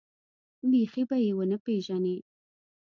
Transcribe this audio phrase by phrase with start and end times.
[0.71, 2.15] بيخي به يې ونه پېژنې.